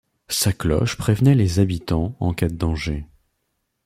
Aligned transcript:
Sa 0.29 0.51
cloche 0.51 0.97
prévenait 0.97 1.35
les 1.35 1.59
habitants 1.59 2.15
en 2.19 2.33
cas 2.33 2.49
de 2.49 2.55
danger. 2.55 3.05